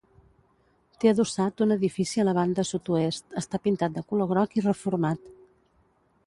Té 1.01 1.09
adossat 1.11 1.61
un 1.65 1.75
edifici 1.75 2.23
a 2.23 2.25
la 2.27 2.33
banda 2.37 2.65
sud-oest: 2.69 3.27
està 3.43 3.61
pintat 3.67 3.95
de 3.99 4.05
color 4.13 4.31
groc 4.33 4.57
i 4.61 4.65
reformat. 4.71 5.33